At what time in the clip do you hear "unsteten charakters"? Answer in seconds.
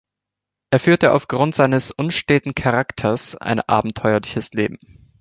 1.91-3.35